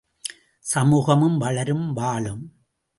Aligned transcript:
சமூகமும் 0.65 1.37
வளரும், 1.37 1.93
வாழும்! 1.93 2.43